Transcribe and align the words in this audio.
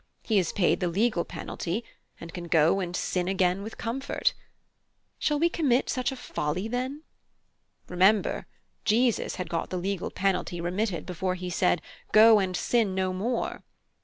He 0.23 0.37
has 0.37 0.51
paid 0.51 0.79
the 0.79 0.87
legal 0.87 1.23
penalty, 1.23 1.83
and 2.19 2.33
can 2.33 2.45
'go 2.47 2.79
and 2.79 2.95
sin 2.95 3.27
again' 3.27 3.61
with 3.61 3.77
comfort. 3.77 4.33
Shall 5.19 5.37
we 5.37 5.47
commit 5.47 5.91
such 5.91 6.11
a 6.11 6.15
folly, 6.15 6.67
then? 6.67 7.03
Remember 7.87 8.47
Jesus 8.83 9.35
had 9.35 9.47
got 9.47 9.69
the 9.69 9.77
legal 9.77 10.09
penalty 10.09 10.59
remitted 10.59 11.05
before 11.05 11.35
he 11.35 11.51
said 11.51 11.83
'Go 12.13 12.39
and 12.39 12.57
sin 12.57 12.95
no 12.95 13.13
more.' 13.13 13.61